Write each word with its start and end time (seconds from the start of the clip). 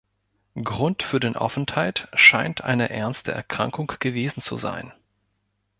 Grund 0.63 1.03
für 1.03 1.19
den 1.19 1.35
Aufenthalt 1.35 2.07
scheint 2.15 2.63
eine 2.63 2.89
ernste 2.89 3.33
Erkrankung 3.33 3.85
gewesen 3.99 4.41
zu 4.41 4.57
sein. 4.57 4.91